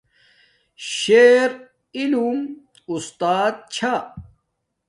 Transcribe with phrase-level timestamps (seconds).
[0.93, 1.49] شیر
[1.97, 2.39] علم
[2.91, 3.93] اُستات چھا